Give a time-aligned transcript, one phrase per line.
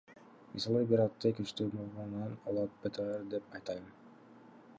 [0.53, 3.87] Мисалы бир атты күчтүү болгондугунан улам БТР деп атайм.